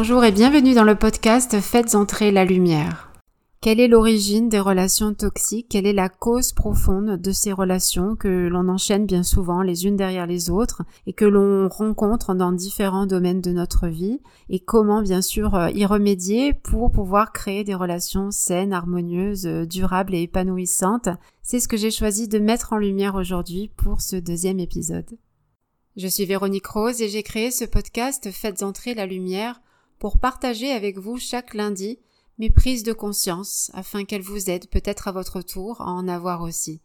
[0.00, 3.10] Bonjour et bienvenue dans le podcast Faites entrer la lumière.
[3.60, 5.66] Quelle est l'origine des relations toxiques?
[5.70, 9.96] Quelle est la cause profonde de ces relations que l'on enchaîne bien souvent les unes
[9.96, 14.20] derrière les autres et que l'on rencontre dans différents domaines de notre vie?
[14.48, 19.66] Et comment bien sûr euh, y remédier pour pouvoir créer des relations saines, harmonieuses, euh,
[19.66, 21.08] durables et épanouissantes?
[21.42, 25.18] C'est ce que j'ai choisi de mettre en lumière aujourd'hui pour ce deuxième épisode.
[25.96, 29.60] Je suis Véronique Rose et j'ai créé ce podcast Faites entrer la lumière
[29.98, 31.98] pour partager avec vous chaque lundi
[32.38, 36.42] mes prises de conscience afin qu'elles vous aident peut-être à votre tour à en avoir
[36.42, 36.80] aussi.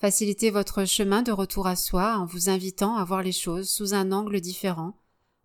[0.00, 3.94] Facilitez votre chemin de retour à soi en vous invitant à voir les choses sous
[3.94, 4.98] un angle différent,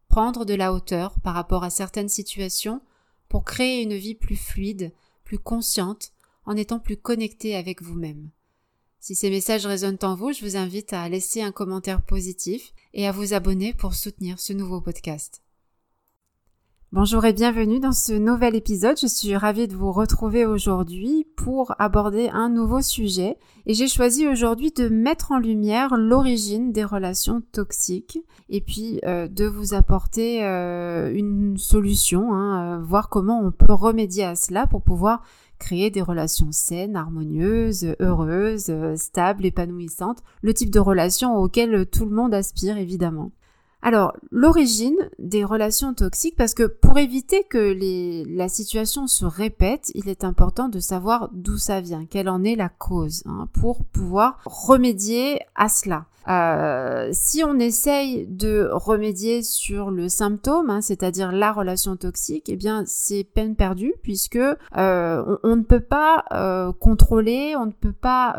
[0.10, 2.82] prendre de la hauteur par rapport à certaines situations
[3.30, 4.92] pour créer une vie plus fluide,
[5.24, 6.12] plus consciente,
[6.46, 8.32] en étant plus connecté avec vous-même.
[9.00, 13.08] Si ces messages résonnent en vous, je vous invite à laisser un commentaire positif et
[13.08, 15.44] à vous abonner pour soutenir ce nouveau podcast.
[16.92, 18.98] Bonjour et bienvenue dans ce nouvel épisode.
[19.00, 23.38] Je suis ravie de vous retrouver aujourd'hui pour aborder un nouveau sujet
[23.68, 28.18] et j'ai choisi aujourd'hui de mettre en lumière l'origine des relations toxiques
[28.50, 33.72] et puis euh, de vous apporter euh, une solution, hein, euh, voir comment on peut
[33.72, 35.22] remédier à cela pour pouvoir
[35.60, 42.16] créer des relations saines, harmonieuses, heureuses, stables, épanouissantes, le type de relations auxquelles tout le
[42.16, 43.32] monde aspire évidemment.
[43.82, 49.92] Alors, l'origine des relations toxiques, parce que pour éviter que les, la situation se répète,
[49.96, 53.86] il est important de savoir d'où ça vient, quelle en est la cause, hein, pour
[53.86, 56.06] pouvoir remédier à cela.
[56.28, 62.56] Euh, si on essaye de remédier sur le symptôme, hein, c'est-à-dire la relation toxique, eh
[62.56, 67.94] bien c'est peine perdue puisque euh, on, ne peut pas euh, contrôler, on ne peut
[67.94, 68.36] pas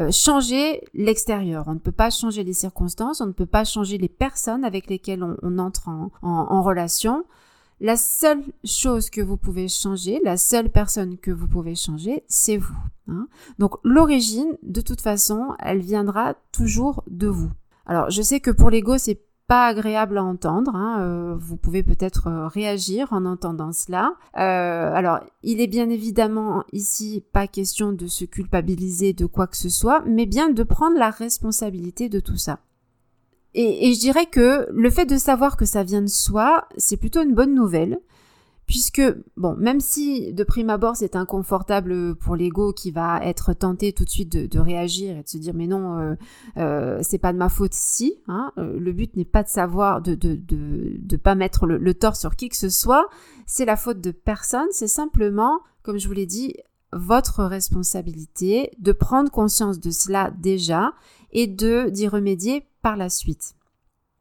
[0.00, 1.64] euh, changer l'extérieur.
[1.66, 4.88] On ne peut pas changer les circonstances, on ne peut pas changer les personnes avec
[4.88, 5.88] lesquelles on, entre
[6.22, 7.24] en, relation.
[7.80, 12.56] La seule chose que vous pouvez changer, la seule personne que vous pouvez changer, c'est
[12.56, 12.76] vous.
[13.08, 13.28] Hein.
[13.58, 17.50] Donc l'origine, de toute façon, elle viendra toujours de vous.
[17.86, 20.76] Alors je sais que pour l'ego, c'est pas agréable à entendre.
[20.76, 24.14] Hein, euh, vous pouvez peut-être euh, réagir en entendant cela.
[24.36, 29.56] Euh, alors, il est bien évidemment ici pas question de se culpabiliser de quoi que
[29.56, 32.60] ce soit, mais bien de prendre la responsabilité de tout ça.
[33.54, 36.98] Et, et je dirais que le fait de savoir que ça vient de soi, c'est
[36.98, 37.98] plutôt une bonne nouvelle
[38.68, 39.02] puisque,
[39.38, 44.04] bon, même si de prime abord c'est inconfortable pour l'ego qui va être tenté tout
[44.04, 46.14] de suite de, réagir et de se dire mais non, euh,
[46.58, 50.02] euh, c'est pas de ma faute si, hein, euh, le but n'est pas de savoir,
[50.02, 53.08] de de, de, de pas mettre le, tort sur qui que ce soit,
[53.46, 56.54] c'est la faute de personne, c'est simplement, comme je vous l'ai dit,
[56.92, 60.92] votre responsabilité de prendre conscience de cela déjà
[61.32, 63.54] et de d'y remédier par la suite.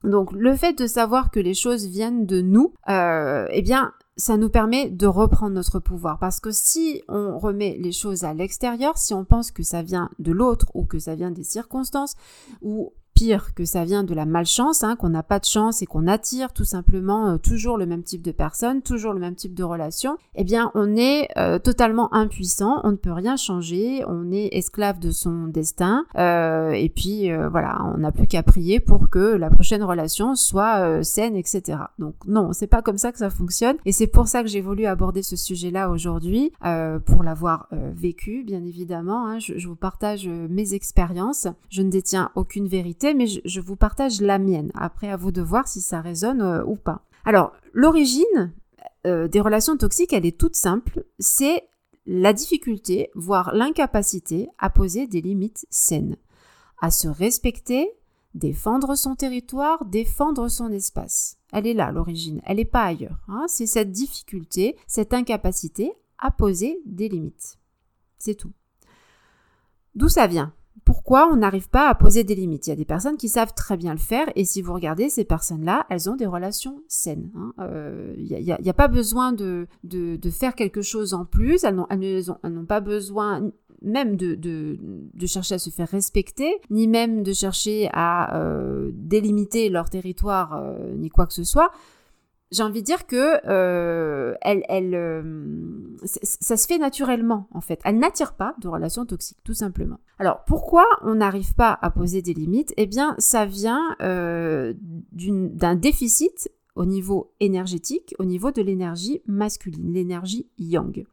[0.03, 4.35] Donc le fait de savoir que les choses viennent de nous, euh, eh bien ça
[4.35, 6.17] nous permet de reprendre notre pouvoir.
[6.19, 10.09] Parce que si on remet les choses à l'extérieur, si on pense que ça vient
[10.19, 12.15] de l'autre ou que ça vient des circonstances,
[12.61, 15.87] ou pire que ça vient de la malchance, hein, qu'on n'a pas de chance et
[15.87, 19.55] qu'on attire tout simplement euh, toujours le même type de personne, toujours le même type
[19.55, 24.31] de relation, eh bien on est euh, totalement impuissant, on ne peut rien changer, on
[24.31, 29.09] est esclave de son destin, euh, et puis voilà, on n'a plus qu'à prier pour
[29.09, 31.79] que la prochaine relation soit saine, etc.
[31.97, 34.61] Donc non, c'est pas comme ça que ça fonctionne, et c'est pour ça que j'ai
[34.61, 36.51] voulu aborder ce sujet-là aujourd'hui,
[37.05, 39.27] pour l'avoir vécu, bien évidemment.
[39.27, 43.75] Hein, je, je vous partage mes expériences, je ne détiens aucune vérité mais je, vous
[43.75, 44.71] partage la mienne.
[44.75, 47.03] Après, à vous de voir si ça résonne euh, ou pas.
[47.25, 48.53] Alors, l'origine
[49.05, 51.05] euh, des relations toxiques, elle est toute simple.
[51.19, 51.67] C'est
[52.05, 56.15] la difficulté, voire l'incapacité à poser des limites saines,
[56.81, 57.91] à se respecter,
[58.33, 61.37] défendre son territoire, défendre son espace.
[61.51, 63.19] Elle est là, l'origine, elle n'est pas ailleurs.
[63.27, 63.45] Hein.
[63.47, 67.57] C'est cette difficulté, cette incapacité à poser des limites.
[68.17, 68.53] C'est tout.
[69.95, 70.53] D'où ça vient?
[70.87, 73.53] Pourquoi on n'arrive pas à poser des limites Il y a des personnes qui savent
[73.53, 77.29] très bien le faire et si vous regardez ces personnes-là, elles ont des relations saines.
[77.35, 77.53] Il hein.
[78.17, 79.67] n'y euh, a, pas besoin de,
[80.31, 83.51] faire quelque chose en plus, elles n'ont pas besoin
[83.81, 89.67] même de, de, chercher à se faire respecter, ni même de chercher à euh, délimiter
[89.67, 91.69] leur territoire, euh, ni quoi que ce soit
[92.51, 97.79] j'ai envie de dire que euh, euh, ça se fait naturellement en fait.
[97.83, 99.99] Elle n'attire pas de relations toxiques, tout simplement.
[100.19, 102.73] Alors pourquoi on n'arrive pas à poser des limites?
[102.77, 104.73] Eh bien, ça vient euh,
[105.11, 111.05] d'un déficit au niveau énergétique, au niveau de l'énergie masculine, l'énergie yang.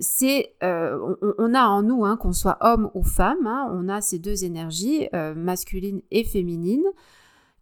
[0.00, 4.00] C'est, on, on, a en nous, hein, qu'on soit homme ou femme, hein, on a
[4.00, 6.84] ces deux énergies, euh, masculine et féminine,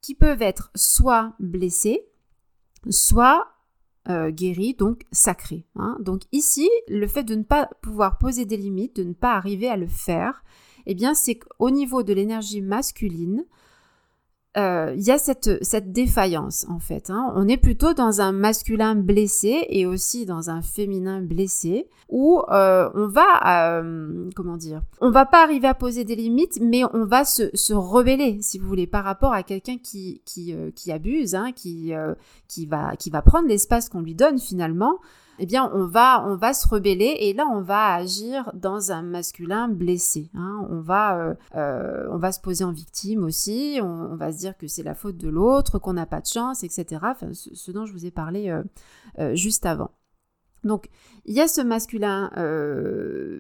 [0.01, 2.05] qui peuvent être soit blessées,
[2.91, 3.49] soit
[4.31, 5.65] guéri, donc sacré.
[5.77, 5.97] Hein.
[6.01, 9.69] Donc ici, le fait de ne pas pouvoir poser des limites, de ne pas arriver
[9.69, 10.43] à le faire,
[10.87, 13.47] eh bien c'est qu'au niveau de l'énergie masculine,
[14.59, 17.09] euh, il y a cette, cette défaillance en fait.
[17.09, 17.33] Hein.
[17.37, 22.91] On est plutôt dans un masculin blessé et aussi dans un féminin blessé où euh,
[22.95, 27.07] on va, euh, comment dire, on va pas arriver à poser des limites, mais on
[27.07, 31.35] va se, se rebeller, si vous voulez, par rapport à quelqu'un qui qui, qui abuse,
[31.35, 31.95] hein, qui
[32.47, 34.99] qui va qui va prendre l'espace qu'on lui donne finalement
[35.39, 39.03] eh bien, on va, on va se rebeller et là, on va agir dans un
[39.03, 40.31] masculin blessé.
[40.35, 40.67] Hein.
[40.71, 44.57] On, va, euh, euh, on va se poser en victime aussi, on, va se dire
[44.57, 47.01] que c'est la faute de l'autre, qu'on n'a pas de chance, etc.
[47.33, 48.55] ce, dont je vous ai parlé
[49.19, 49.91] euh, juste avant.
[50.65, 50.89] Donc,
[51.25, 52.31] il y a ce masculin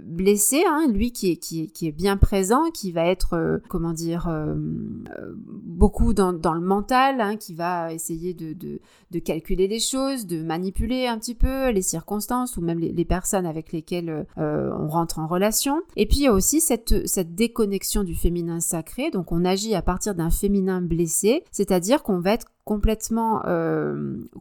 [0.05, 3.93] blessé, hein, lui qui est, qui, qui est, bien présent, qui va être, euh, comment
[3.93, 9.69] dire, euh, beaucoup dans, dans, le mental, hein, qui va essayer de, de, de, calculer
[9.69, 13.73] les choses, de manipuler un petit peu les circonstances ou même les, les personnes avec
[13.73, 15.83] lesquelles on rentre en relation.
[15.97, 19.75] Et puis, il y a aussi cette, cette déconnexion du féminin sacré, donc on agit
[19.75, 23.43] à partir d'un féminin blessé, c'est-à-dire qu'on va être complètement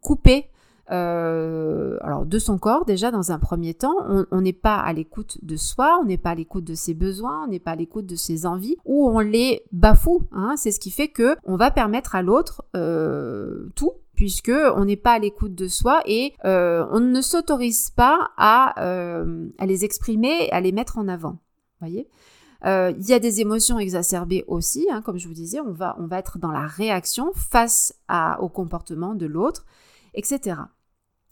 [0.01, 0.49] coupé
[0.91, 3.95] euh, alors de son corps déjà dans un premier temps,
[4.31, 7.45] on n'est pas à l'écoute de soi, on n'est pas à l'écoute de ses besoins,
[7.45, 10.23] on n'est pas à l'écoute de ses envies, ou on les bafoue.
[10.31, 10.55] Hein.
[10.57, 14.97] C'est ce qui fait que on va permettre à l'autre euh, tout puisque on n'est
[14.97, 18.75] pas à l'écoute de soi et euh, on ne s'autorise pas à,
[19.65, 21.37] les exprimer, à les mettre en avant.
[21.79, 22.07] Voyez?
[22.63, 26.37] Il y a des émotions exacerbées aussi, hein, comme je vous disais, on va, être
[26.37, 27.95] dans la réaction face
[28.39, 29.65] au comportement de l'autre,
[30.13, 30.57] etc.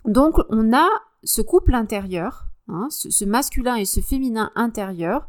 [0.05, 0.87] Donc on a
[1.23, 5.27] ce couple intérieur, hein, ce, masculin et ce féminin intérieur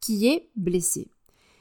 [0.00, 1.08] qui est blessé.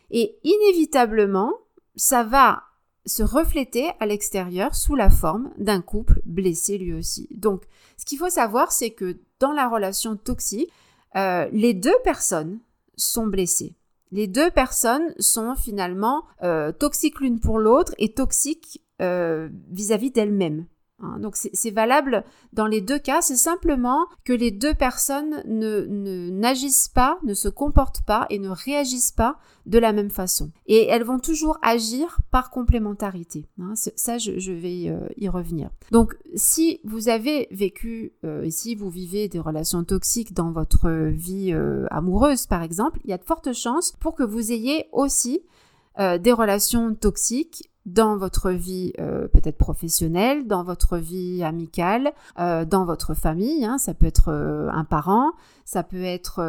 [0.10, 1.54] Et inévitablement,
[1.96, 2.64] ça va
[3.06, 7.28] se refléter à l'extérieur sous la forme d'un couple blessé lui aussi.
[7.32, 7.64] Donc,
[7.98, 10.72] ce qu'il faut savoir, c'est que dans la relation toxique,
[11.16, 12.60] euh, les deux personnes
[12.96, 13.76] sont blessées.
[14.12, 20.66] Les deux personnes sont finalement euh, toxiques l'une pour l'autre et toxiques euh, vis-à-vis d'elles-mêmes.
[21.00, 22.24] Hein, donc c'est valable
[22.54, 25.86] dans les deux cas, c'est simplement que les deux personnes ne
[26.32, 30.52] n'agissent pas, ne se comportent pas et ne réagissent pas de la même façon.
[30.66, 33.46] Et elles vont toujours agir par complémentarité.
[33.60, 35.70] Hein, ça, je, vais euh, y revenir.
[35.92, 41.54] Donc si vous avez vécu, euh, si vous vivez des relations toxiques dans votre vie
[41.54, 45.42] euh, amoureuse par exemple, il y a de fortes chances pour que vous ayez aussi
[46.20, 52.86] des relations toxiques dans votre vie euh, peut-être professionnelle, dans votre vie amicale, euh, dans
[52.86, 53.64] votre famille.
[53.64, 55.32] Hein, ça peut être euh, un parent,
[55.64, 56.42] ça peut être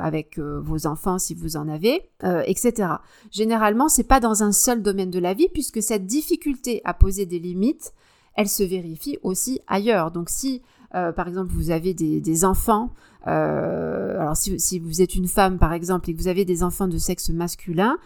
[0.00, 2.08] avec vos enfants si vous en avez,
[2.46, 2.88] etc.
[3.30, 7.26] Généralement, c'est pas dans un seul domaine de la vie puisque cette difficulté à poser
[7.26, 7.92] des limites,
[8.34, 10.10] elle se vérifie aussi ailleurs.
[10.10, 12.94] Donc si par exemple, vous avez des, enfants,
[13.24, 16.88] alors si, si, vous êtes une femme, par exemple, et que vous avez des enfants
[16.88, 17.98] de sexe masculin,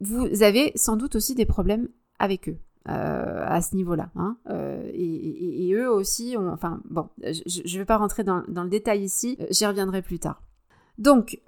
[0.00, 2.58] vous avez sans doute aussi des problèmes avec eux.
[2.88, 4.10] Euh, à ce niveau-là.
[4.14, 4.36] Hein.
[4.48, 9.02] Euh, et, eux aussi, ont, enfin bon, je ne vais pas rentrer dans, le détail
[9.02, 10.40] ici, euh, j'y reviendrai plus tard.
[10.96, 11.40] Donc,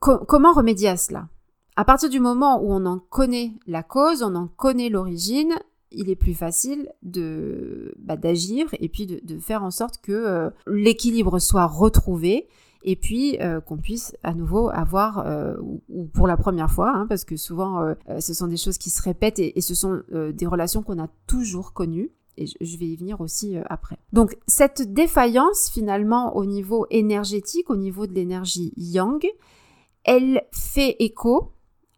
[0.00, 1.28] comment remédier à cela?
[1.76, 5.54] À partir du moment où on en connaît la cause, on en connaît l'origine,
[5.92, 11.66] il est plus facile bah, d'agir et puis de, faire en sorte que l'équilibre soit
[11.66, 12.48] retrouvé
[12.84, 15.54] et puis euh, qu'on puisse à nouveau avoir, euh,
[15.88, 18.90] ou, pour la première fois, hein, parce que souvent euh, ce sont des choses qui
[18.90, 22.10] se répètent et, ce sont des relations qu'on a toujours connues.
[22.36, 23.96] Et je vais y venir aussi après.
[24.12, 29.24] Donc cette défaillance finalement au niveau énergétique, au niveau de l'énergie yang,
[30.02, 31.52] elle fait écho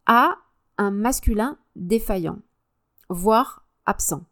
[0.05, 0.37] à
[0.77, 2.39] un masculin défaillant,
[3.09, 4.27] voire absent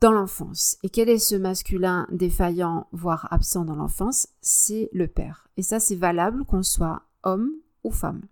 [0.00, 0.78] dans l'enfance.
[0.82, 4.28] Et quel est ce masculin défaillant, voire absent dans l'enfance?
[4.40, 5.48] C'est le père.
[5.56, 7.50] Et ça, c'est valable qu'on soit homme
[7.84, 8.22] ou femme.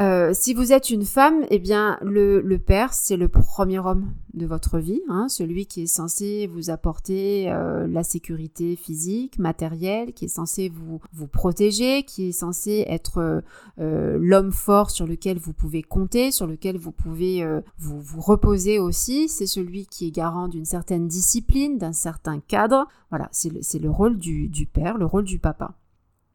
[0.00, 4.46] Euh, si vous êtes une femme, eh bien, le, père, c'est le premier homme de
[4.46, 10.24] votre vie, hein, celui qui est censé vous apporter euh, la sécurité physique, matérielle, qui
[10.24, 13.42] est censé vous, vous protéger, qui est censé être
[13.78, 17.46] euh, l'homme fort sur lequel vous pouvez compter, sur lequel vous pouvez
[17.78, 19.28] vous, vous reposer aussi.
[19.28, 22.86] C'est celui qui est garant d'une certaine discipline, d'un certain cadre.
[23.10, 25.74] Voilà, c'est le, le rôle du, du père, le rôle du papa.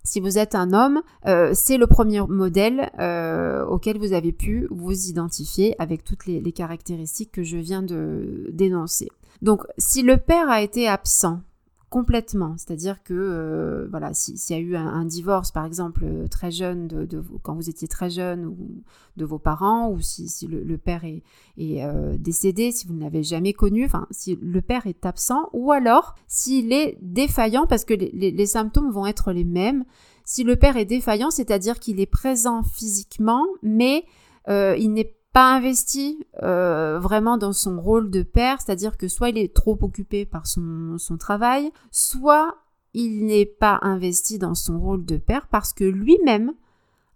[0.08, 4.66] Si vous êtes un homme, euh, c'est le premier modèle euh, auquel vous avez pu
[4.72, 9.10] vous identifier avec toutes les, caractéristiques que je viens de dénoncer.
[9.42, 11.42] Donc, si le père a été absent,
[11.90, 12.56] complètement.
[12.58, 16.88] C'est-à-dire que euh, voilà, s'il y a eu un, divorce, par exemple, euh, très jeune,
[16.88, 18.84] de, quand vous étiez très jeune, ou
[19.16, 21.24] de vos parents, ou si, le, père est,
[21.60, 25.72] euh, décédé, si vous ne l'avez jamais connu, enfin, si le père est absent, ou
[25.72, 29.86] alors s'il est défaillant, parce que les, symptômes vont être les mêmes.
[30.26, 34.06] Si le père est défaillant, c'est-à-dire qu'il est présent physiquement, mais
[34.48, 39.54] il n'est investi euh, vraiment dans son rôle de père, c'est-à-dire que soit il est
[39.54, 42.56] trop occupé par son, son travail, soit
[42.94, 46.54] il n'est pas investi dans son rôle de père parce que lui-même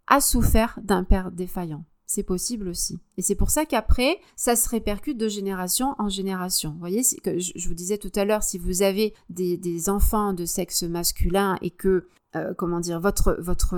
[0.07, 1.85] a souffert d'un père défaillant.
[2.05, 2.99] C'est possible aussi.
[3.15, 6.71] Et c'est pour ça qu'après, ça se répercute de génération en génération.
[6.71, 10.43] Vous voyez, que je vous disais tout à l'heure, si vous avez des, enfants de
[10.43, 13.77] sexe masculin et que, euh, comment dire, votre, votre,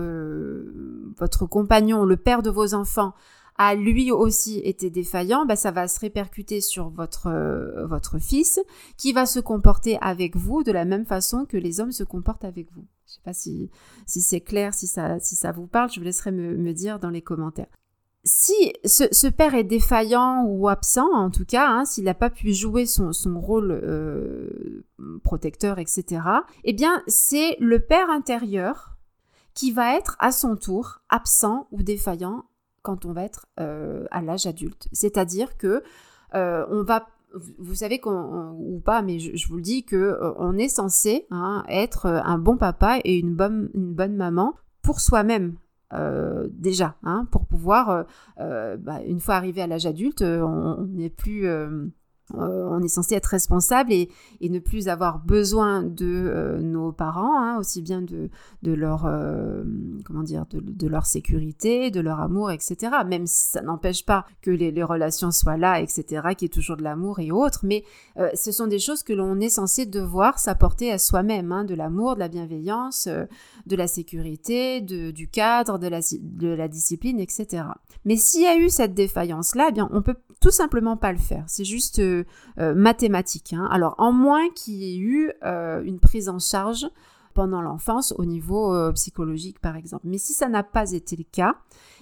[1.16, 3.14] votre compagnon, le père de vos enfants,
[3.58, 8.60] a lui aussi été défaillant, bah, ça va se répercuter sur votre, euh, votre fils
[8.98, 12.46] qui va se comporter avec vous de la même façon que les hommes se comportent
[12.46, 12.86] avec vous.
[13.06, 13.70] Je ne sais pas si,
[14.08, 17.12] si c'est clair, si ça, si ça vous parle, je vous laisserai me, dire dans
[17.12, 17.68] les commentaires.
[18.26, 22.54] Si ce, père est défaillant ou absent, en tout cas, hein, s'il n'a pas pu
[22.54, 24.86] jouer son, son rôle euh,
[25.24, 26.22] protecteur, etc.,
[26.64, 28.98] eh bien, c'est le père intérieur
[29.54, 32.46] qui va être à son tour absent ou défaillant
[32.84, 34.88] quand on va être euh, à l'âge adulte.
[34.92, 35.84] C'est-à-dire que
[36.36, 37.08] euh, on va
[37.58, 41.26] vous savez qu'on ou pas, mais je, vous le dis que euh, on est censé
[41.32, 45.56] hein, être un bon papa et une bonne une bonne maman pour soi-même.
[46.50, 48.06] déjà, hein, pour pouvoir,
[48.38, 51.48] bah, une fois arrivé à l'âge adulte, on n'est plus
[52.36, 54.10] euh, on est censé être responsable et,
[54.42, 58.30] ne plus avoir besoin de euh, nos parents, hein, aussi bien de,
[58.64, 59.64] leur euh,
[60.06, 62.92] comment dire de, leur sécurité, de leur amour, etc.
[63.08, 66.04] Même si ça n'empêche pas que les, relations soient là, etc.
[66.32, 67.84] Qu'il y ait toujours de l'amour et autres, mais
[68.36, 72.16] ce sont des choses que l'on est censé devoir s'apporter à soi-même, hein, de l'amour,
[72.16, 77.64] de la bienveillance, de la sécurité, du cadre, de la, discipline, etc.
[78.06, 81.14] Mais s'il y a eu cette défaillance là, eh bien on peut tout simplement pas
[81.14, 81.46] le faire.
[81.48, 82.02] C'est juste
[82.60, 83.54] euh, euh, mathématique.
[83.54, 83.68] Hein.
[83.72, 86.88] Alors, en moins qu'il y ait eu euh, une prise en charge
[87.34, 90.04] pendant l'enfance au niveau psychologique, par exemple.
[90.08, 91.56] Mais si ça n'a pas été le cas,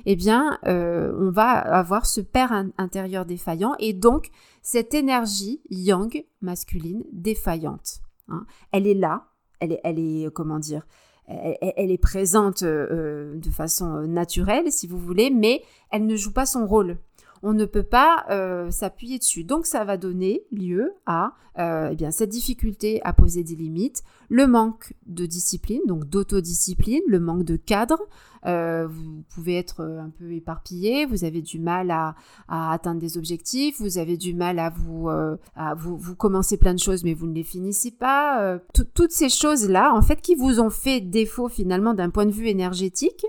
[0.06, 4.30] eh bien, on va avoir ce père intérieur défaillant et donc
[4.62, 8.02] cette énergie yang masculine défaillante.
[8.28, 8.46] Hein.
[8.74, 9.28] Elle est là,
[9.62, 10.86] elle est, elle est comment dire,
[11.28, 16.68] elle, est présente de façon naturelle, si vous voulez, mais elle ne joue pas son
[16.68, 16.98] rôle
[17.44, 19.44] on ne peut pas euh, s'appuyer dessus.
[19.44, 24.04] Donc ça va donner lieu à euh, eh bien, cette difficulté à poser des limites,
[24.30, 28.00] le manque de discipline, donc d'autodiscipline, le manque de cadre.
[28.46, 32.16] Euh, vous pouvez être un peu éparpillé, vous avez du mal à,
[32.48, 36.80] atteindre des objectifs, vous avez du mal à vous, à vous, vous commencez plein de
[36.80, 38.60] choses mais vous ne les finissez pas.
[38.74, 42.48] toutes ces choses-là, en fait, qui vous ont fait défaut finalement d'un point de vue
[42.48, 43.26] énergétique,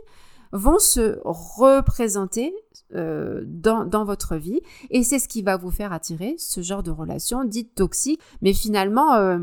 [0.52, 2.54] vont se représenter
[2.94, 6.90] euh, dans, votre vie et c'est ce qui va vous faire attirer ce genre de
[6.90, 8.20] relations dites toxiques.
[8.42, 9.38] Mais finalement, euh,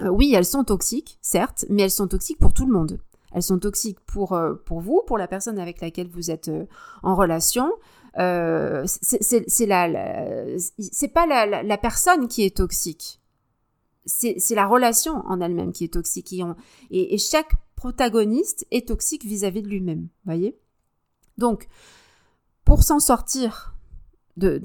[0.00, 2.98] euh, oui, elles sont toxiques, certes, mais elles sont toxiques pour tout le monde.
[3.32, 6.50] Elles sont toxiques pour, pour vous, pour la personne avec laquelle vous êtes
[7.02, 7.72] en relation.
[8.16, 13.20] c'est la, c'est pas la, personne qui est toxique.
[14.04, 16.34] C'est la relation en elle-même qui est toxique.
[16.90, 20.08] Et, et chaque protagoniste est toxique vis-à-vis de lui-même.
[20.24, 20.58] Voyez?
[21.38, 21.68] Donc,
[22.70, 23.74] pour s'en sortir
[24.36, 24.62] de,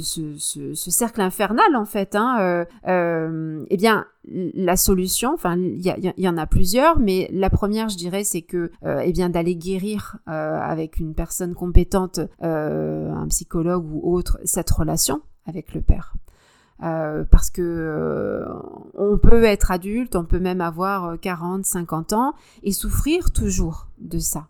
[0.00, 5.82] ce, cercle infernal, en fait, hein, euh, euh, eh bien, la solution, enfin, il
[6.16, 9.56] y, en a plusieurs, mais la première, je dirais, c'est que, euh, eh bien, d'aller
[9.56, 16.14] guérir avec une personne compétente, un psychologue ou autre, cette relation avec le père.
[16.80, 18.42] Parce que
[18.94, 23.88] on peut être adulte, on peut même avoir 40, euh, 50 ans et souffrir toujours
[23.98, 24.48] de ça.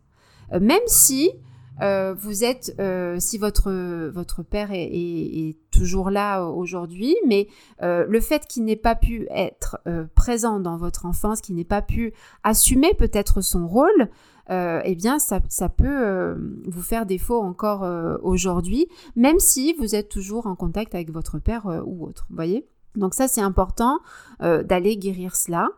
[0.61, 1.33] même si
[1.81, 2.75] vous êtes,
[3.19, 3.71] si votre
[4.09, 7.49] votre père est, toujours là aujourd'hui, mais
[7.83, 9.79] le fait qu'il n'ait pas pu être
[10.15, 14.09] présent dans votre enfance, qu'il n'ait pas pu assumer peut-être son rôle,
[14.51, 19.95] euh, eh bien, ça, peut euh, vous faire défaut encore euh, aujourd'hui, même si vous
[19.95, 22.27] êtes toujours en contact avec votre père ou autre.
[22.31, 22.67] Vous voyez?
[22.95, 23.99] Donc ça, c'est important
[24.41, 25.69] d'aller guérir cela.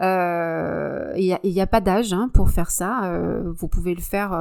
[0.00, 3.18] Il n'y a, pas d'âge hein, pour faire ça.
[3.44, 4.32] vous pouvez le faire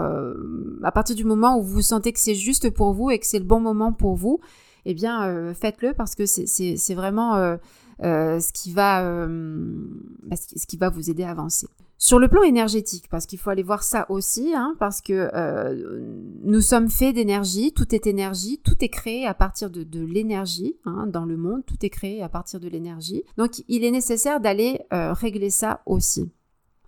[0.83, 3.39] à partir du moment où vous sentez que c'est juste pour vous et que c'est
[3.39, 4.39] le bon moment pour vous.
[4.85, 7.57] Eh bien, faites-le parce que c'est vraiment
[8.01, 9.27] ce qui va
[10.23, 11.67] bah, ce qui va vous aider à avancer.
[11.99, 15.99] Sur le plan énergétique, parce qu'il faut aller voir ça aussi, hein, parce que euh,
[16.43, 21.07] nous sommes faits d'énergie, tout est énergie, tout est créé à partir de, l'énergie hein,
[21.07, 23.23] dans le monde, tout est créé à partir de l'énergie.
[23.37, 26.31] Donc il est nécessaire d'aller euh, régler ça aussi.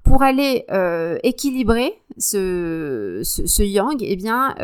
[0.09, 4.55] Pour aller euh, équilibrer ce, yang, eh bien,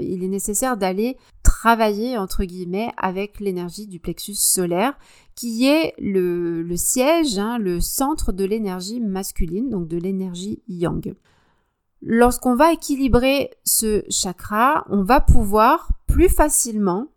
[0.00, 4.96] il est nécessaire d'aller travailler entre guillemets avec l'énergie du plexus solaire
[5.34, 11.14] qui est le, siège, hein, le centre de l'énergie masculine, donc de l'énergie yang.
[12.00, 17.08] Lorsqu'on va équilibrer ce chakra, on va pouvoir plus facilement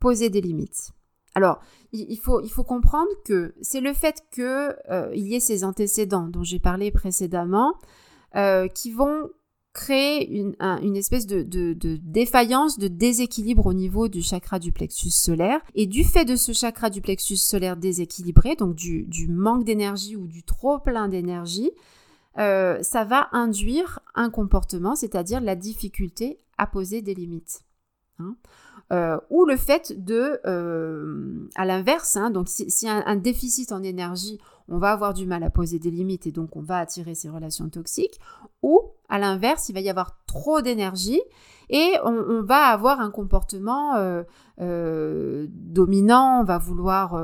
[0.00, 0.90] poser des limites.
[1.34, 1.60] Alors,
[1.92, 6.58] il faut, comprendre que c'est le fait qu'il euh, y ait ces antécédents dont j'ai
[6.58, 7.74] parlé précédemment
[8.36, 9.30] euh, qui vont
[9.72, 11.42] créer une, espèce de,
[12.02, 15.60] défaillance, de déséquilibre au niveau du chakra du plexus solaire.
[15.74, 20.14] Et du fait de ce chakra du plexus solaire déséquilibré, donc du, du manque d'énergie
[20.14, 21.72] ou du trop plein d'énergie,
[22.38, 27.62] euh, ça va induire un comportement, c'est-à-dire la difficulté à poser des limites.
[28.20, 28.36] Hein.
[28.92, 33.72] Euh, ou le fait de, euh, à l'inverse, hein, donc si, si un, un, déficit
[33.72, 34.38] en énergie,
[34.68, 37.30] on va avoir du mal à poser des limites et donc on va attirer ces
[37.30, 38.20] relations toxiques,
[38.62, 41.22] ou à l'inverse, il va y avoir trop d'énergie
[41.70, 47.18] et on, va avoir un comportement euh, dominant, on va vouloir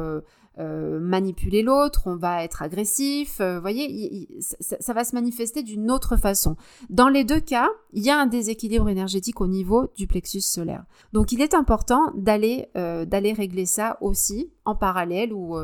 [0.59, 6.57] manipuler l'autre, on va être agressif, vous voyez, ça, va se manifester d'une autre façon.
[6.91, 10.85] Dans les deux cas, il y a un déséquilibre énergétique au niveau du plexus solaire.
[11.15, 15.57] Donc il est important d'aller d'aller régler ça aussi en parallèle ou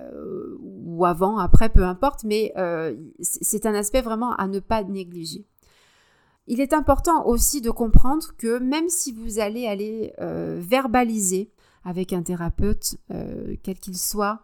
[0.00, 4.82] euh, ou avant, après, peu importe, mais euh, c'est un aspect vraiment à ne pas
[4.82, 5.46] négliger.
[6.46, 11.50] Il est important aussi de comprendre que même si vous allez aller euh, verbaliser
[11.84, 12.96] avec un thérapeute,
[13.62, 14.42] quel qu'il soit,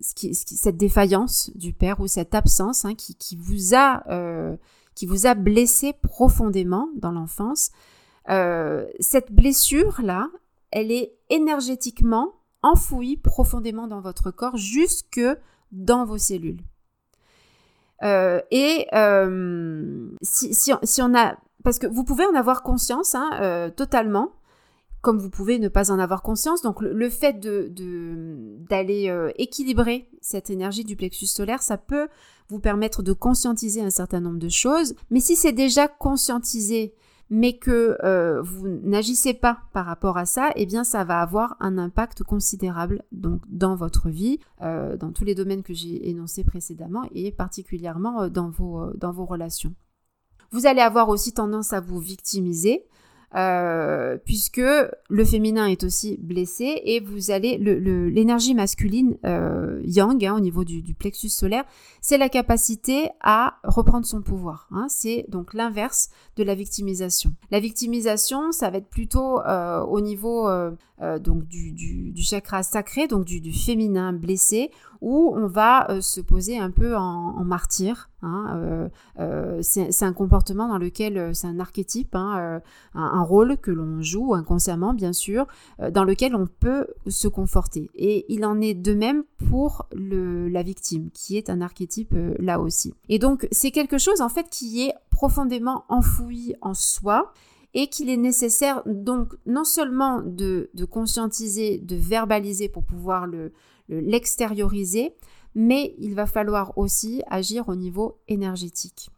[0.00, 4.04] cette défaillance du père ou cette absence hein, qui, vous a,
[4.94, 7.70] qui vous a blessé profondément dans l'enfance,
[8.26, 10.28] cette blessure-là,
[10.70, 15.20] elle est énergétiquement enfoui profondément dans votre corps, jusque
[15.72, 16.62] dans vos cellules.
[18.02, 23.70] Euh, et euh, si, on a, parce que vous pouvez en avoir conscience hein, euh,
[23.70, 24.32] totalement,
[25.02, 26.62] comme vous pouvez ne pas en avoir conscience.
[26.62, 27.70] Donc le, fait de
[28.70, 32.08] d'aller équilibrer cette énergie du plexus solaire, ça peut
[32.48, 34.94] vous permettre de conscientiser un certain nombre de choses.
[35.10, 36.94] Mais si c'est déjà conscientisé
[37.34, 41.56] mais que euh, vous n'agissez pas par rapport à ça, eh bien ça va avoir
[41.60, 46.44] un impact considérable donc dans votre vie, euh, dans tous les domaines que j'ai énoncés
[46.44, 49.74] précédemment et particulièrement euh, dans vos, dans vos relations.
[50.50, 52.84] Vous allez avoir aussi tendance à vous victimiser,
[53.34, 60.34] euh, puisque le féminin est aussi blessé et vous allez l'énergie masculine euh, yang hein,
[60.36, 61.64] au niveau du, plexus solaire,
[62.00, 64.68] c'est la capacité à reprendre son pouvoir.
[64.70, 64.86] Hein.
[64.88, 67.32] c'est donc l'inverse de la victimisation.
[67.50, 70.48] La victimisation, ça va être plutôt euh, au niveau
[71.20, 76.58] donc du, du, chakra sacré, donc du, féminin blessé, où on va euh, se poser
[76.58, 78.08] un peu en, martyr.
[78.22, 82.60] Hein, euh, euh, c'est un comportement dans lequel c'est un archétype, hein,
[82.94, 85.46] un, rôle que l'on joue inconsciemment bien sûr,
[85.90, 87.90] dans lequel on peut se conforter.
[87.94, 92.60] Et il en est de même pour le, la victime, qui est un archétype là
[92.60, 92.94] aussi.
[93.08, 97.32] Et donc c'est quelque chose en fait qui est profondément enfoui en soi
[97.74, 103.52] et qu'il est nécessaire donc non seulement de, conscientiser, de verbaliser pour pouvoir le,
[103.88, 105.14] l'extérioriser,
[105.54, 109.10] mais il va falloir aussi agir au niveau énergétique.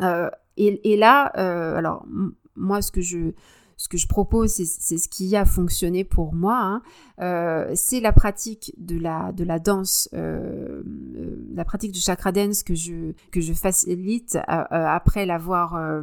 [0.00, 2.06] Euh, et, là, euh, alors
[2.54, 3.32] moi, ce que je,
[3.76, 6.82] ce que je propose, c'est ce qui a fonctionné pour moi, hein.
[7.20, 10.82] euh, c'est la pratique de la, de la danse, euh,
[11.16, 16.02] euh, la pratique du chakra dance que je, que je facilite après l'avoir,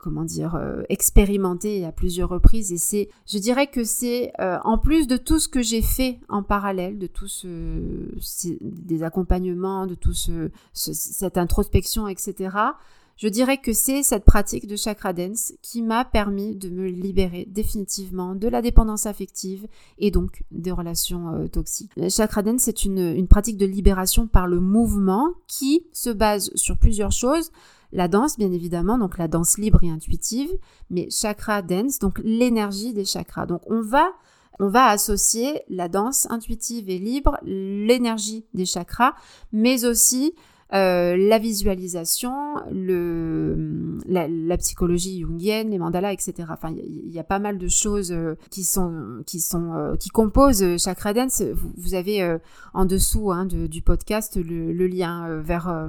[0.00, 2.72] comment dire, expérimenté à plusieurs reprises.
[2.72, 6.42] Et c'est, je dirais que c'est, en plus de tout ce que j'ai fait en
[6.42, 7.46] parallèle, de tout ce,
[8.60, 12.50] des accompagnements, de tout ce, cette introspection, etc.,
[13.20, 17.46] je dirais que c'est cette pratique de chakra dance qui m'a permis de me libérer
[17.50, 19.66] définitivement de la dépendance affective
[19.98, 21.92] et donc des relations euh, toxiques.
[21.98, 26.50] Le chakra dance, c'est une, une pratique de libération par le mouvement qui se base
[26.54, 27.50] sur plusieurs choses.
[27.92, 30.50] La danse, bien évidemment, donc la danse libre et intuitive,
[30.88, 33.44] mais chakra dance, donc l'énergie des chakras.
[33.44, 34.12] Donc on va
[34.60, 39.14] on va associer la danse intuitive et libre, l'énergie des chakras,
[39.52, 40.34] mais aussi
[40.72, 42.32] euh, la visualisation,
[42.70, 46.34] le, la, psychologie jungienne, les mandalas, etc.
[46.50, 48.14] Enfin, il y, a pas mal de choses
[48.50, 51.42] qui sont qui sont qui composent Chakra Dance.
[51.76, 52.36] Vous, avez
[52.74, 55.88] en dessous hein, du podcast le, le lien vers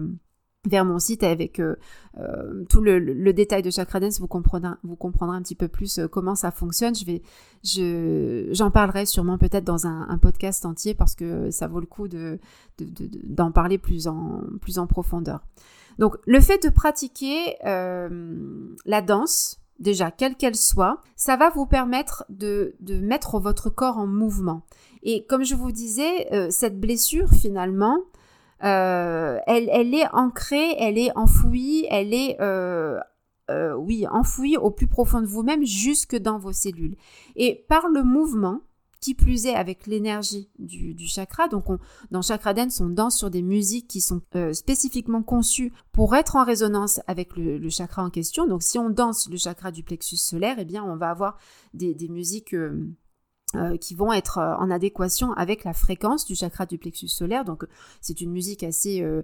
[0.70, 1.76] vers mon site avec euh,
[2.20, 5.98] euh, tout le, détail de Chakra Dance, vous comprendrez, vous comprendrez un petit peu plus
[5.98, 6.94] euh, comment ça fonctionne.
[6.94, 7.22] Je vais,
[7.64, 12.08] je, j'en parlerai sûrement peut-être dans un, podcast entier parce que ça vaut le coup
[12.08, 12.38] de,
[12.78, 15.42] d'en parler plus en, plus en profondeur.
[15.98, 22.24] Donc, le fait de pratiquer la danse, déjà, quelle qu'elle soit, ça va vous permettre
[22.30, 24.62] de, de mettre votre corps en mouvement.
[25.02, 27.98] Et comme je vous disais, cette blessure, finalement,
[28.64, 33.00] euh, elle, est ancrée, elle est enfouie, elle est, euh,
[33.50, 36.96] euh, oui, enfouie au plus profond de vous-même, jusque dans vos cellules.
[37.36, 38.62] Et par le mouvement,
[39.00, 41.48] qui plus est avec l'énergie du, chakra.
[41.48, 41.80] Donc, on,
[42.12, 44.22] dans Chakra Dance, on danse sur des musiques qui sont
[44.54, 48.46] spécifiquement conçues pour être en résonance avec le, chakra en question.
[48.46, 51.40] Donc, si on danse le chakra du plexus solaire, eh bien, on va avoir
[51.74, 52.56] des, musiques
[53.80, 57.46] qui vont être euh, en adéquation avec la fréquence du chakra du plexus solaire.
[57.46, 57.66] Donc
[58.02, 59.24] c'est une musique assez euh,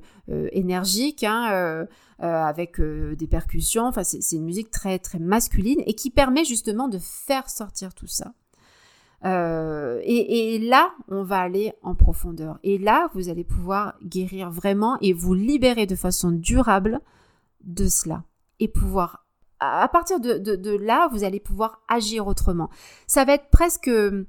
[0.52, 1.88] énergique, hein,
[2.20, 3.86] avec des percussions.
[3.86, 8.08] Enfin c'est une musique très très masculine et qui permet justement de faire sortir tout
[8.08, 8.34] ça.
[9.24, 12.60] Et, et, là, on va aller en profondeur.
[12.63, 17.02] Et là, vous allez pouvoir guérir vraiment et vous libérer de façon durable
[17.63, 18.24] de cela
[18.60, 19.27] et pouvoir
[19.60, 22.70] à partir de, là, vous allez pouvoir agir autrement.
[23.08, 24.26] Ça va être presque euh,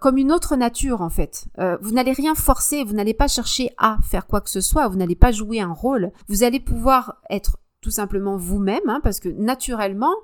[0.00, 1.46] comme une autre nature en fait.
[1.58, 4.88] Euh, vous n'allez rien forcer, vous n'allez pas chercher à faire quoi que ce soit,
[4.88, 6.12] vous n'allez pas jouer un rôle.
[6.28, 10.14] Vous allez pouvoir être tout simplement vous-même, hein, parce que naturellement,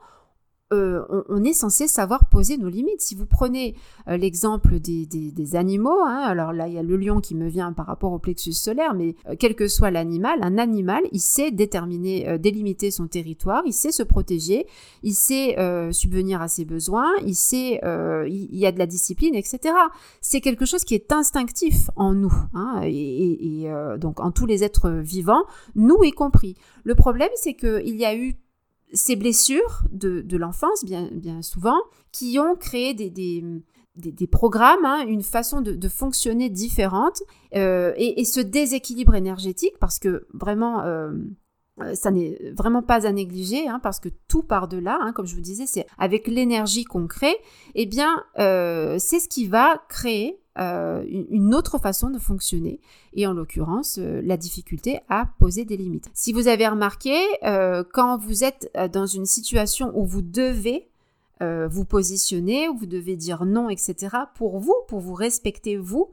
[0.73, 3.01] euh, on, est censé savoir poser nos limites.
[3.01, 3.77] Si vous prenez
[4.09, 7.73] euh, l'exemple des, animaux, hein, alors là il y a le lion qui me vient
[7.73, 11.53] par rapport au plexus solaire, mais euh, quel que soit l'animal, un animal, il sait
[11.53, 14.67] déterminer, délimiter son territoire, il sait se protéger,
[15.05, 15.57] il sait
[15.93, 17.81] subvenir à ses besoins, il sait,
[18.27, 19.73] il, y a de la discipline, etc.
[20.21, 24.65] C'est quelque chose qui est instinctif en nous, hein, et, et donc en tous les
[24.65, 25.45] êtres vivants,
[25.77, 26.57] nous y compris.
[26.83, 28.35] Le problème, c'est qu'il y a eu
[28.93, 31.79] ces blessures de, l'enfance, bien, bien souvent,
[32.13, 33.11] qui ont créé des,
[33.97, 37.23] des, programmes, hein, une façon de, fonctionner différente
[37.55, 41.13] euh, et, ce déséquilibre énergétique, parce que vraiment, euh,
[41.81, 45.13] euh, ça n'est vraiment pas à négliger, hein, parce que tout part de là, hein,
[45.13, 47.37] comme je vous disais, c'est avec l'énergie qu'on crée,
[47.75, 52.81] eh bien, c'est ce qui va créer euh, une autre façon de fonctionner
[53.13, 56.09] et en l'occurrence euh, la difficulté à poser des limites.
[56.15, 57.15] Si vous avez remarqué,
[57.45, 60.89] euh, quand vous êtes dans une situation où vous devez
[61.69, 66.11] vous positionner, où vous devez dire non, etc., pour vous, pour vous respecter vous,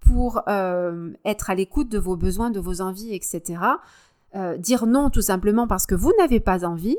[0.00, 3.58] pour être à l'écoute de vos besoins, de vos envies, etc.,
[4.58, 6.98] dire non tout simplement parce que vous n'avez pas envie,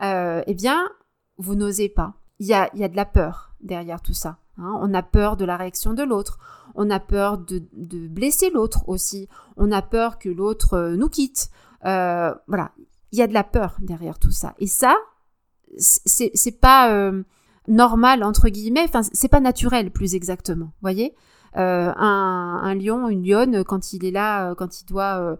[0.00, 0.88] eh bien,
[1.36, 2.14] vous n'osez pas.
[2.38, 4.38] Il y a, y a de la peur derrière tout ça.
[4.60, 4.78] Hein.
[4.80, 6.38] on a peur de la réaction de l'autre.
[6.74, 7.62] On a peur de,
[8.08, 9.28] blesser l'autre aussi.
[9.56, 11.50] On a peur que l'autre euh, nous quitte.
[11.84, 12.72] Euh, voilà,
[13.12, 14.54] il y a de la peur derrière tout ça.
[14.58, 14.96] Et ça,
[15.78, 17.22] c'est pas euh,
[17.68, 18.84] normal entre guillemets.
[18.84, 20.72] Enfin, c'est pas naturel, plus exactement.
[20.82, 21.14] Voyez,
[21.54, 25.38] un, lion, une lionne, quand il est là, quand il doit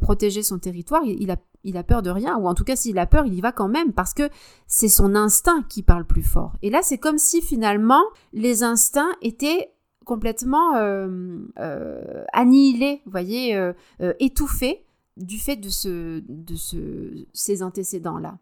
[0.00, 1.36] protéger son territoire, il a
[1.68, 3.52] il a peur de rien, ou en tout cas s'il a peur, il y va
[3.52, 4.28] quand même, parce que
[4.66, 6.52] c'est son instinct qui parle plus fort.
[6.62, 8.02] Et là, c'est comme si finalement
[8.32, 9.72] les instincts étaient
[10.04, 13.74] complètement euh, euh, annihilés, vous voyez, euh,
[14.18, 14.86] étouffés
[15.18, 18.38] du fait de, ce, de ce, ces antécédents-là.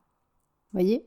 [0.73, 1.05] voyez?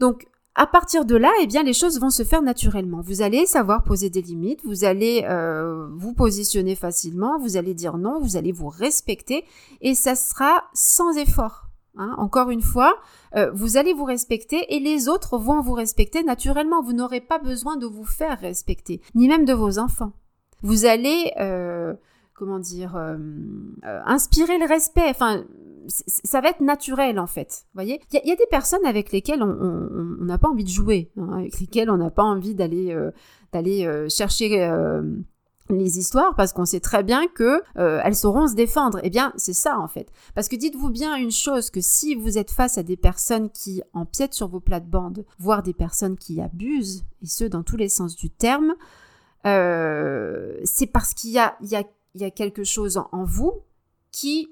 [0.00, 3.00] Donc, à partir de là, eh bien, les choses vont se faire naturellement.
[3.00, 7.98] Vous allez savoir poser des limites, vous allez euh, vous positionner facilement, vous allez dire
[7.98, 9.44] non, vous allez vous respecter,
[9.80, 11.70] et ça sera sans effort.
[11.96, 12.14] Hein.
[12.18, 12.96] Encore une fois,
[13.36, 16.82] euh, vous allez vous respecter et les autres vont vous respecter naturellement.
[16.82, 20.12] Vous n'aurez pas besoin de vous faire respecter, ni même de vos enfants.
[20.62, 21.94] Vous allez euh,
[22.40, 23.18] comment dire, euh,
[23.84, 25.10] euh, inspirer le respect.
[25.10, 25.44] Enfin,
[25.88, 27.64] ça va être naturel en fait.
[27.66, 31.12] Vous voyez, il y, a des personnes avec lesquelles on n'a pas envie de jouer,
[31.18, 34.70] hein, avec lesquelles on n'a pas envie d'aller euh, chercher
[35.68, 39.00] les histoires parce qu'on sait très bien que elles sauront se défendre.
[39.02, 40.10] Eh bien, c'est ça en fait.
[40.34, 43.82] Parce que dites-vous bien une chose que si vous êtes face à des personnes qui
[43.92, 48.16] empiètent sur vos plates-bandes, voire des personnes qui abusent, et ce dans tous les sens
[48.16, 48.74] du terme,
[49.44, 53.62] c'est parce qu'il y a il y a quelque chose en, vous
[54.12, 54.48] qui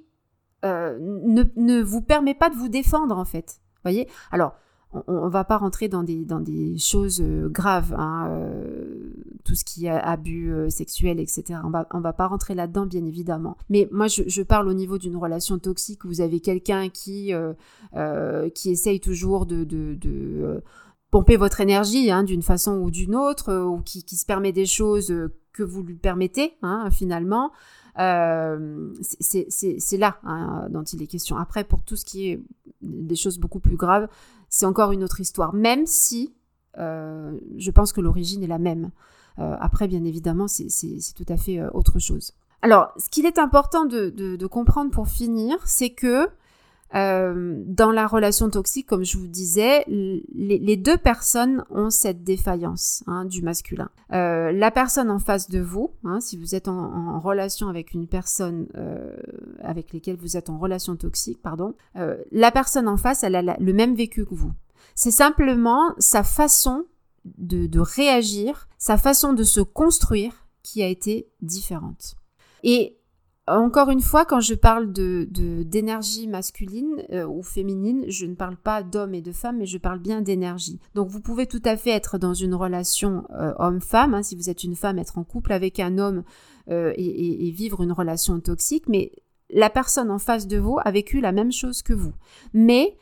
[0.64, 3.60] euh, ne, ne, vous permet pas de vous défendre en fait.
[3.84, 4.08] Voyez?
[4.30, 4.54] Alors,
[4.92, 9.10] on, ne va pas rentrer dans des, dans des choses euh, graves, hein, euh,
[9.44, 11.60] tout ce qui est abus euh, sexuel, etc.
[11.64, 13.56] On va, va pas rentrer là-dedans, bien évidemment.
[13.68, 17.32] Mais moi, je, je parle au niveau d'une relation toxique où vous avez quelqu'un qui,
[18.54, 20.62] qui essaye toujours de
[21.10, 24.66] pomper votre énergie hein, d'une façon ou d'une autre, ou qui, qui, se permet des
[24.66, 25.12] choses
[25.52, 27.50] que vous lui permettez, hein, finalement.
[27.98, 31.36] Euh, c'est là hein, dont il est question.
[31.36, 32.40] Après, pour tout ce qui est
[32.80, 34.08] des choses beaucoup plus graves,
[34.48, 36.34] c'est encore une autre histoire, même si
[36.78, 38.90] euh, je pense que l'origine est la même.
[39.40, 40.68] Euh, après, bien évidemment, c'est
[41.16, 42.32] tout à fait autre chose.
[42.62, 46.28] Alors, ce qu'il est important de, de, comprendre pour finir, c'est que
[46.94, 53.02] euh, dans la relation toxique, comme je vous disais, les, deux personnes ont cette défaillance
[53.06, 53.90] hein, du masculin.
[54.12, 58.06] Euh, la personne en face de vous, hein, si vous êtes en, relation avec une
[58.06, 59.14] personne euh,
[59.60, 61.74] avec laquelle vous êtes en relation toxique, pardon,
[62.30, 64.52] la personne en face, elle a le même vécu que vous.
[64.94, 66.84] C'est simplement sa façon
[67.24, 72.16] de, de réagir, sa façon de se construire qui a été différente.
[72.62, 72.97] Et
[73.50, 75.28] encore une fois, quand je parle de
[75.62, 79.78] d'énergie masculine euh, ou féminine, je ne parle pas d'hommes et de femmes, mais je
[79.78, 80.78] parle bien d'énergie.
[80.94, 84.50] Donc vous pouvez tout à fait être dans une relation euh, homme-femme, hein, si vous
[84.50, 86.24] êtes une femme, être en couple avec un homme
[86.70, 89.12] euh, et, vivre une relation toxique, mais
[89.50, 92.12] la personne en face de vous a vécu la même chose que vous.
[92.52, 92.96] Mais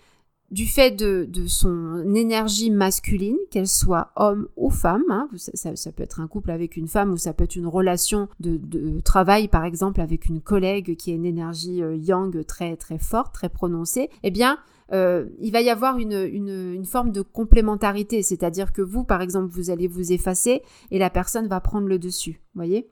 [0.51, 6.21] du fait de, son énergie masculine, qu'elle soit homme ou femme, hein, ça, peut être
[6.21, 10.01] un couple avec une femme ou ça peut être une relation de, travail par exemple
[10.01, 14.31] avec une collègue qui a une énergie euh, yang très très forte, très prononcée, eh
[14.31, 14.59] bien
[14.93, 19.71] euh, il va y avoir une, forme de complémentarité, c'est-à-dire que vous par exemple vous
[19.71, 22.89] allez vous effacer et la personne va prendre le dessus, voyez?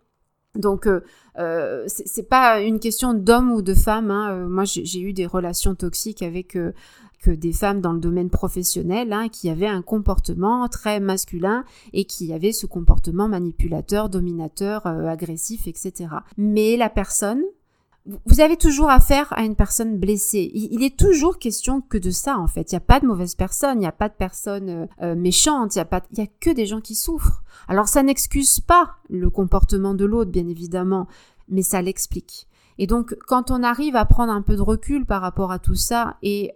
[0.56, 1.00] Donc, euh,
[1.40, 4.12] euh c'est pas une question d'homme ou de femme.
[4.12, 4.46] Hein.
[4.46, 6.56] Moi, j'ai eu des relations toxiques avec
[7.24, 12.04] que des femmes dans le domaine professionnel hein, qui avaient un comportement très masculin et
[12.04, 16.08] qui avaient ce comportement manipulateur, dominateur, agressif, etc.
[16.36, 17.42] Mais la personne
[18.26, 20.50] vous avez toujours affaire à une personne blessée.
[20.52, 22.70] Il, est toujours question que de ça, en fait.
[22.70, 25.14] Il n'y a pas de mauvaise personne, il n'y a pas de personne euh, euh,
[25.14, 27.42] méchante, il n'y a, pas, il a que des gens qui souffrent.
[27.66, 31.08] Alors ça n'excuse pas le comportement de l'autre, bien évidemment,
[31.48, 32.46] mais ça l'explique.
[32.78, 35.74] Et donc, quand on arrive à prendre un peu de recul par rapport à tout
[35.74, 36.52] ça et,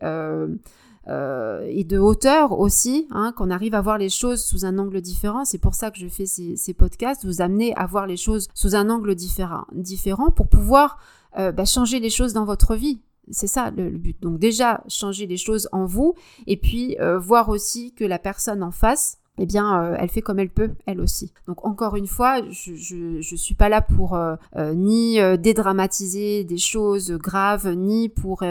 [1.09, 5.01] euh, et de hauteur aussi, hein, qu'on arrive à voir les choses sous un angle
[5.01, 8.49] différent, c'est pour ça que je fais ces, podcasts, vous amener à voir les choses
[8.53, 10.99] sous un angle différent, différent pour pouvoir
[11.39, 13.01] euh, bah, changer les choses dans votre vie.
[13.31, 14.21] C'est ça le, but.
[14.21, 16.15] Donc déjà, changer les choses en vous
[16.47, 20.21] et puis euh, voir aussi que la personne en face eh bien, euh, elle fait
[20.21, 21.33] comme elle peut, elle aussi.
[21.47, 26.59] Donc, encore une fois, je ne suis pas là pour euh, euh, ni dédramatiser des
[26.59, 28.43] choses graves, ni pour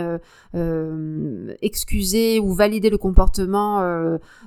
[1.62, 3.82] excuser ou valider le comportement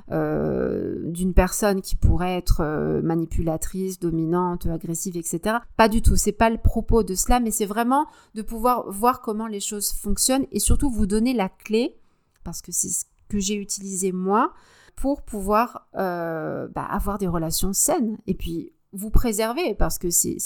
[0.09, 5.59] d'une personne qui pourrait être manipulatrice, dominante, agressive, etc.
[5.77, 6.17] Pas du tout.
[6.17, 9.93] C'est pas le propos de cela, mais c'est vraiment de pouvoir voir comment les choses
[9.93, 11.97] fonctionnent et surtout vous donner la clé,
[12.45, 14.53] parce que c'est ce que j'ai utilisé moi,
[15.01, 20.37] pour pouvoir euh, bah, avoir des relations saines et puis vous préserver parce que c'est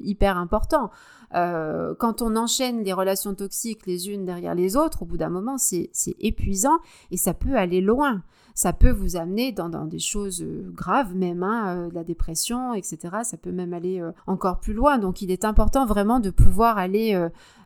[0.00, 0.90] hyper important.
[1.36, 5.28] Euh, quand on enchaîne les relations toxiques les unes derrière les autres, au bout d'un
[5.28, 6.78] moment, c'est épuisant
[7.12, 8.24] et ça peut aller loin.
[8.54, 13.18] Ça peut vous amener dans, des choses euh, graves, même hein, la dépression, etc.
[13.22, 14.98] Ça peut même aller encore plus loin.
[14.98, 17.16] Donc il est important vraiment de pouvoir aller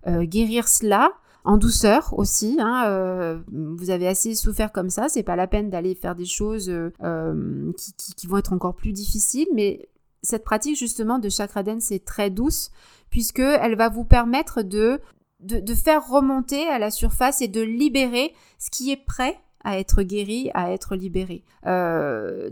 [0.07, 1.13] guérir cela
[1.45, 2.57] en douceur aussi.
[2.61, 6.27] Hein, euh, vous avez assez souffert comme ça, c'est pas la peine d'aller faire des
[6.27, 7.73] choses euh, euh,
[8.17, 9.49] qui, vont être encore plus difficiles.
[9.55, 9.89] Mais
[10.23, 12.71] cette pratique justement de chakra dance est très douce
[13.09, 15.01] puisque elle va vous permettre de,
[15.41, 20.03] de, faire remonter à la surface et de libérer ce qui est prêt à être
[20.03, 21.43] guéri, à être libéré.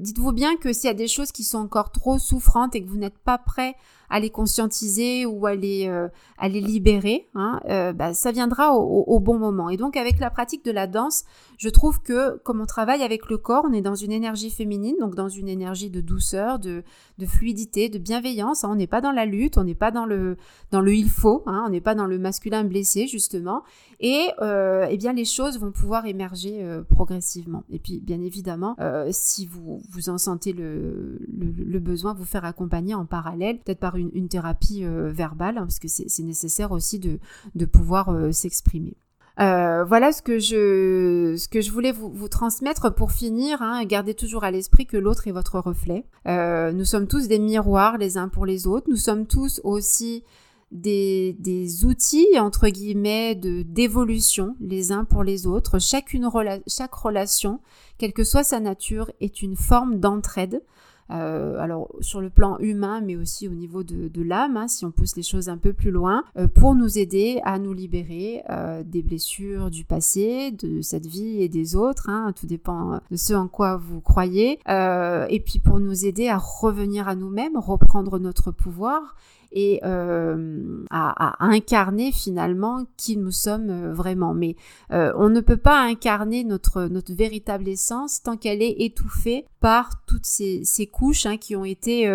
[0.01, 2.88] Dites-vous bien que s'il y a des choses qui sont encore trop souffrantes et que
[2.88, 3.77] vous n'êtes pas prêt
[4.11, 6.09] à les conscientiser ou à les, euh,
[6.49, 9.68] libérer, hein, euh, bah, ça viendra au, bon moment.
[9.68, 11.25] Et donc avec la pratique de la danse,
[11.59, 14.97] je trouve que comme on travaille avec le corps, on est dans une énergie féminine,
[15.01, 16.85] donc dans une énergie de douceur, de,
[17.27, 18.64] fluidité, de bienveillance.
[18.64, 18.71] Hein.
[18.73, 20.37] on n'est pas dans la lutte, on n'est pas dans le,
[20.71, 23.62] dans le il faut, hein, on n'est pas dans le masculin blessé justement.
[24.01, 27.64] Et euh, eh bien les choses vont pouvoir émerger euh, progressivement.
[27.71, 28.77] Et puis bien évidemment,
[29.11, 33.97] si vous, vous en sentez le, le, besoin, vous faire accompagner en parallèle, peut-être par
[34.28, 38.96] thérapie euh, verbale, hein, parce que c'est nécessaire aussi de, pouvoir euh, s'exprimer.
[39.40, 43.62] Euh, voilà ce que je, ce que je voulais vous, transmettre pour finir.
[43.62, 46.04] Hein, gardez toujours à l'esprit que l'autre est votre reflet.
[46.26, 48.87] nous sommes tous des miroirs les uns pour les autres.
[48.90, 50.24] Nous sommes tous aussi
[50.70, 55.78] des, outils entre guillemets de d'évolution les uns pour les autres.
[55.78, 57.61] Chaque relation,
[57.96, 60.62] quelle que soit sa nature, est une forme d'entraide.
[61.11, 64.90] Euh, alors sur le plan humain, mais aussi au niveau de, l'âme, hein, si on
[64.90, 68.83] pousse les choses un peu plus loin, euh, pour nous aider à nous libérer euh,
[68.85, 72.09] des blessures du passé, de cette vie et des autres.
[72.09, 74.59] Hein, tout dépend de ce en quoi vous croyez.
[74.68, 79.16] et puis pour nous aider à revenir à nous-mêmes, reprendre notre pouvoir
[79.51, 84.35] et à, incarner finalement qui nous sommes vraiment.
[84.35, 84.57] Mais
[84.90, 90.27] on ne peut pas incarner notre, notre véritable essence tant qu'elle est étouffée par toutes
[90.27, 92.11] ces, ces couches hein, qui ont été...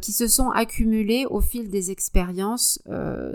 [0.00, 2.80] qui se sont accumulées au fil des expériences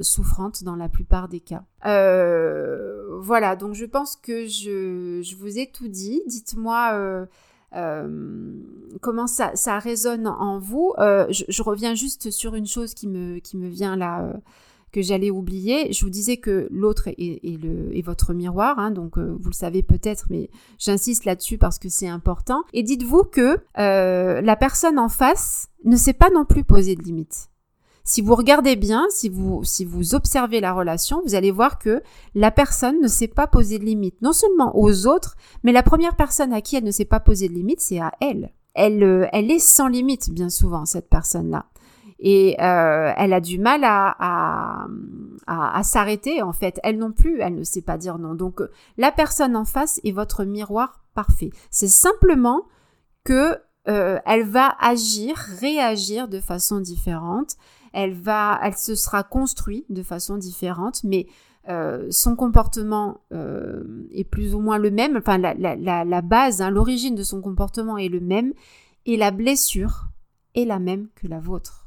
[0.01, 1.63] souffrantes dans la plupart des cas.
[1.83, 6.21] voilà, donc je pense que je, je vous ai tout dit.
[6.25, 7.27] Dites-moi
[7.75, 8.53] euh,
[9.01, 10.93] comment ça, ça, résonne en vous.
[10.99, 14.33] Euh, je, reviens juste sur une chose qui me, qui me vient là, euh,
[14.91, 15.91] que j'allais oublier.
[15.93, 20.49] Je vous disais que l'autre est, votre miroir, hein, donc vous le savez peut-être, mais
[20.77, 22.63] j'insiste là-dessus parce que c'est important.
[22.73, 27.49] Et dites-vous que la personne en face ne s'est pas non plus poser de limites.
[28.07, 29.61] Si vous regardez bien, si vous,
[30.15, 32.01] observez la relation, vous allez voir que
[32.35, 36.15] la personne ne s'est pas posé de limite, non seulement aux autres, mais la première
[36.15, 38.53] personne à qui elle ne s'est pas posé de limite, c'est à elle.
[38.75, 41.65] Elle, euh, elle est sans limite, bien souvent, cette personne-là.
[42.19, 44.87] Et euh, elle a du mal à,
[45.83, 46.79] s'arrêter, en fait.
[46.83, 48.33] Elle non plus, elle ne sait pas dire non.
[48.33, 48.61] Donc,
[48.97, 51.51] la personne en face est votre miroir parfait.
[51.69, 52.63] C'est simplement
[53.23, 57.57] que euh, elle va agir, réagir de façon différente
[57.93, 61.25] elle va, elle se sera construite de façon différente, mais
[61.67, 67.15] euh, son comportement euh, est plus ou moins le même, enfin la base, hein, l'origine
[67.15, 68.53] de son comportement est le même,
[69.07, 70.09] et la blessure
[70.53, 71.86] est la même que la vôtre.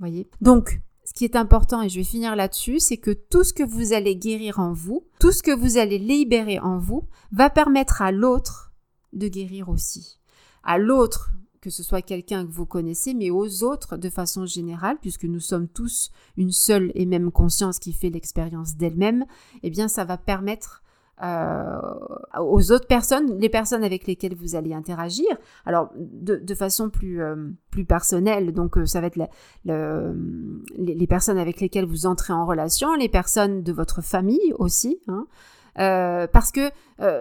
[0.00, 3.52] Voyez Donc, ce qui est important, et je vais finir là-dessus, c'est que tout ce
[3.52, 7.50] que vous allez guérir en vous, tout ce que vous allez libérer en vous, va
[7.50, 8.72] permettre à l'autre
[9.12, 10.18] de guérir aussi.
[10.64, 14.96] À l'autre que ce soit quelqu'un que vous connaissez, mais aux autres de façon générale,
[15.00, 19.26] puisque nous sommes tous une seule et même conscience qui fait l'expérience d'elle-même,
[19.62, 20.82] eh bien ça va permettre
[21.22, 21.80] euh,
[22.40, 25.26] aux autres personnes, les personnes avec lesquelles vous allez interagir,
[25.66, 27.36] alors de, façon plus, euh,
[27.70, 29.18] plus personnelle, donc euh, ça va être
[29.66, 35.26] les, personnes avec lesquelles vous entrez en relation, les personnes de votre famille aussi, hein,
[35.76, 36.70] parce que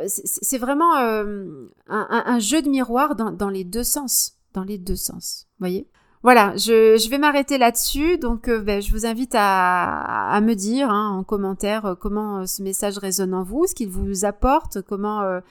[0.08, 5.48] c'est vraiment euh, un, jeu de miroir dans, les deux sens, dans les deux sens,
[5.60, 5.88] voyez?
[6.22, 8.18] Voilà, je, vais m'arrêter là-dessus.
[8.18, 13.34] Donc, ben, je vous invite à, me dire hein, en commentaire comment ce message résonne
[13.34, 15.42] en vous, ce qu'il vous apporte, comment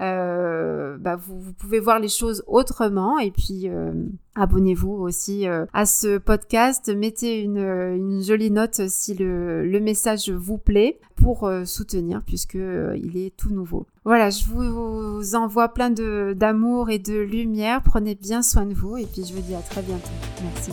[0.00, 3.92] euh, bah vous, pouvez voir les choses autrement et puis euh,
[4.34, 6.92] abonnez-vous aussi euh, à ce podcast.
[6.94, 13.50] Mettez une, jolie note si le, message vous plaît pour soutenir puisque il est tout
[13.50, 13.86] nouveau.
[14.04, 17.82] Voilà, je vous envoie plein d'amour et de lumière.
[17.82, 20.10] Prenez bien soin de vous et puis je vous dis à très bientôt.
[20.42, 20.70] Merci.